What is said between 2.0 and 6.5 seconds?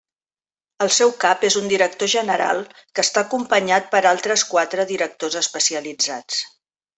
General que està acompanyat per altres quatre directors especialitzats.